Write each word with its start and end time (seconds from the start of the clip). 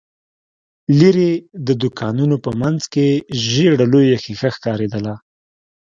ليرې، 0.99 1.31
د 1.67 1.69
دوکانونو 1.81 2.35
په 2.43 2.49
مينځ 2.59 2.81
کې 2.93 3.07
ژېړه 3.47 3.85
لويه 3.93 4.17
ښيښه 4.23 4.49
ښکارېدله. 4.55 5.13